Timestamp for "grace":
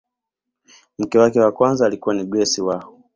2.25-2.61